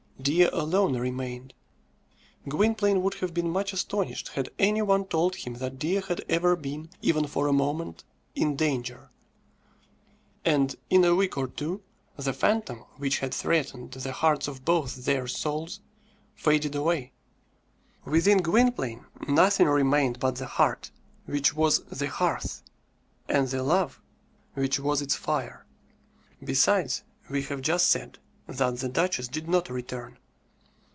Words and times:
Dea 0.23 0.43
alone 0.43 0.97
remained. 0.99 1.51
Gwynplaine 2.47 3.01
would 3.01 3.15
have 3.15 3.33
been 3.33 3.49
much 3.49 3.73
astonished 3.73 4.27
had 4.27 4.51
any 4.59 4.83
one 4.83 5.05
told 5.05 5.35
him 5.35 5.55
that 5.55 5.79
Dea 5.79 5.95
had 5.95 6.23
ever 6.29 6.55
been, 6.55 6.91
even 7.01 7.25
for 7.25 7.47
a 7.47 7.51
moment, 7.53 8.03
in 8.35 8.55
danger; 8.55 9.09
and 10.45 10.75
in 10.91 11.03
a 11.03 11.15
week 11.15 11.39
or 11.39 11.47
two 11.47 11.81
the 12.17 12.33
phantom 12.33 12.85
which 12.97 13.17
had 13.17 13.33
threatened 13.33 13.93
the 13.93 14.11
hearts 14.11 14.47
of 14.47 14.63
both 14.63 15.05
their 15.05 15.25
souls 15.27 15.79
faded 16.35 16.75
away. 16.75 17.13
Within 18.05 18.43
Gwynplaine 18.43 19.07
nothing 19.27 19.65
remained 19.65 20.19
but 20.19 20.35
the 20.35 20.45
heart, 20.45 20.91
which 21.25 21.55
was 21.55 21.83
the 21.85 22.05
hearth, 22.09 22.61
and 23.27 23.47
the 23.47 23.63
love, 23.63 23.99
which 24.53 24.79
was 24.79 25.01
its 25.01 25.15
fire. 25.15 25.65
Besides, 26.43 27.01
we 27.27 27.41
have 27.41 27.61
just 27.61 27.89
said 27.89 28.19
that 28.47 28.79
"the 28.79 28.89
duchess" 28.89 29.29
did 29.29 29.47
not 29.47 29.69
return. 29.69 30.17